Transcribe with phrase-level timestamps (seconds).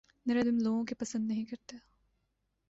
[0.25, 1.77] نرم دل لوگوں کے پسند نہیں کرتا